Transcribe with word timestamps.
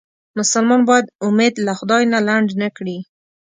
مسلمان 0.37 0.81
باید 0.89 1.11
امید 1.27 1.53
له 1.65 1.73
خدای 1.79 2.03
نه 2.13 2.19
لنډ 2.27 2.49
نه 2.61 2.69
کړي. 2.77 2.97